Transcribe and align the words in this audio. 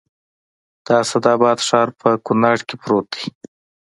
د 0.85 0.87
اسداباد 1.03 1.57
ښار 1.67 1.87
په 1.99 2.09
کونړ 2.25 2.57
کې 2.67 2.75
پروت 2.81 3.05
دی 3.13 3.25